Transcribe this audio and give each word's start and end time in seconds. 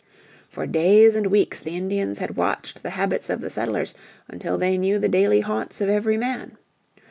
For 0.49 0.65
days 0.65 1.15
and 1.15 1.27
weeks 1.27 1.59
the 1.59 1.77
Indians 1.77 2.17
had 2.17 2.35
watched 2.35 2.81
the 2.81 2.89
habits 2.89 3.29
of 3.29 3.39
the 3.39 3.51
settlers 3.51 3.93
until 4.27 4.57
they 4.57 4.75
knew 4.75 4.97
the 4.97 5.07
daily 5.07 5.41
haunts 5.41 5.79
of 5.79 5.89
every 5.89 6.17
man. 6.17 6.57